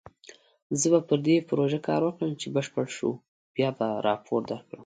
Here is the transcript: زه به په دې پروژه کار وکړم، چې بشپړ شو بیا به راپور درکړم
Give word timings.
زه 0.79 0.87
به 0.93 0.99
په 1.09 1.15
دې 1.25 1.35
پروژه 1.49 1.79
کار 1.87 2.01
وکړم، 2.03 2.31
چې 2.41 2.47
بشپړ 2.55 2.85
شو 2.97 3.09
بیا 3.55 3.69
به 3.77 3.87
راپور 4.07 4.41
درکړم 4.51 4.79